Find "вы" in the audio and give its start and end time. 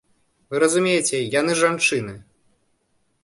0.51-0.55